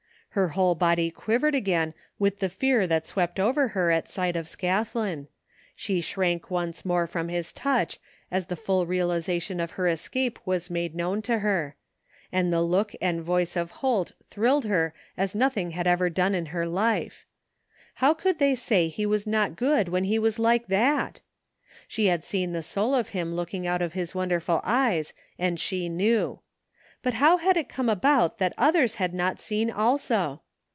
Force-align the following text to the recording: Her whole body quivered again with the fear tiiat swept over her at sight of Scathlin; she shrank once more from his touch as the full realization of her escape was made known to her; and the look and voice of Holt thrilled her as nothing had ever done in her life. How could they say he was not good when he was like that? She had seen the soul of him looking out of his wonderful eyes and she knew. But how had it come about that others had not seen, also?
Her 0.33 0.47
whole 0.47 0.75
body 0.75 1.11
quivered 1.11 1.53
again 1.55 1.93
with 2.17 2.39
the 2.39 2.47
fear 2.47 2.87
tiiat 2.87 3.05
swept 3.05 3.37
over 3.37 3.67
her 3.75 3.91
at 3.91 4.07
sight 4.07 4.37
of 4.37 4.45
Scathlin; 4.47 5.27
she 5.75 5.99
shrank 5.99 6.49
once 6.49 6.85
more 6.85 7.05
from 7.05 7.27
his 7.27 7.51
touch 7.51 7.99
as 8.31 8.45
the 8.45 8.55
full 8.55 8.85
realization 8.85 9.59
of 9.59 9.71
her 9.71 9.89
escape 9.89 10.39
was 10.45 10.69
made 10.69 10.95
known 10.95 11.21
to 11.23 11.39
her; 11.39 11.75
and 12.31 12.47
the 12.53 12.61
look 12.61 12.95
and 13.01 13.19
voice 13.21 13.57
of 13.57 13.71
Holt 13.83 14.13
thrilled 14.23 14.63
her 14.63 14.93
as 15.17 15.35
nothing 15.35 15.71
had 15.71 15.85
ever 15.85 16.09
done 16.09 16.33
in 16.33 16.45
her 16.45 16.65
life. 16.65 17.25
How 17.95 18.13
could 18.13 18.39
they 18.39 18.55
say 18.55 18.87
he 18.87 19.05
was 19.05 19.27
not 19.27 19.57
good 19.57 19.89
when 19.89 20.05
he 20.05 20.17
was 20.17 20.39
like 20.39 20.67
that? 20.67 21.19
She 21.89 22.05
had 22.05 22.23
seen 22.23 22.53
the 22.53 22.63
soul 22.63 22.95
of 22.95 23.09
him 23.09 23.35
looking 23.35 23.67
out 23.67 23.81
of 23.81 23.91
his 23.91 24.15
wonderful 24.15 24.61
eyes 24.63 25.13
and 25.37 25.59
she 25.59 25.89
knew. 25.89 26.39
But 27.03 27.15
how 27.15 27.37
had 27.37 27.57
it 27.57 27.67
come 27.67 27.89
about 27.89 28.37
that 28.37 28.53
others 28.59 28.93
had 29.01 29.11
not 29.11 29.39
seen, 29.39 29.71
also? 29.71 30.43